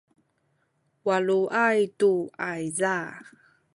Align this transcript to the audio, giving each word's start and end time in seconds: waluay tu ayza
waluay 1.05 1.79
tu 1.99 2.11
ayza 2.49 2.95